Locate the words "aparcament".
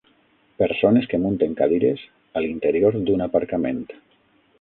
3.27-3.83